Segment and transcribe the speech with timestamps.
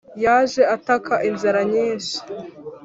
[0.23, 2.17] yaje ataka inzara nyinshi